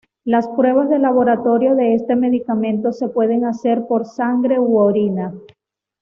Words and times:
Las 0.23 0.47
pruebas 0.47 0.89
de 0.89 0.97
laboratorio 0.97 1.75
de 1.75 1.93
este 1.93 2.15
medicamento 2.15 2.91
se 2.91 3.09
pueden 3.09 3.45
hacer 3.45 3.85
por 3.87 4.07
sangre 4.07 4.57
u 4.59 4.79
orina. 4.79 5.31